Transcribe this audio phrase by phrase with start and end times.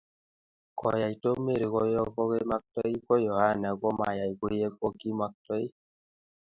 [0.79, 5.65] koyai tom Mary kuyekokimaktoi ko yahana komayai kuyee kokimaktoi